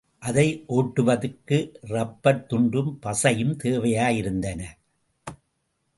அதை 0.19 0.63
ஓட்டுவதற்கு 0.67 1.57
ரப்பர் 1.81 2.45
துண்டும் 2.49 2.91
பசையும் 3.05 3.55
தேவையாயிருந்தன. 3.63 4.61